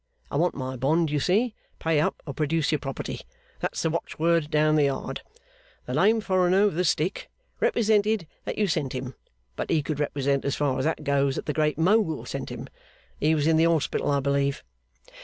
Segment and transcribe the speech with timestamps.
[0.31, 1.53] I want my bond, you see.
[1.77, 3.19] Pay up, or produce your property!
[3.59, 5.21] That's the watchword down the Yard.
[5.85, 9.13] The lame foreigner with the stick represented that you sent him;
[9.55, 12.67] but he could represent (as far as that goes) that the Great Mogul sent him.
[13.19, 14.63] He has been in the hospital, I believe?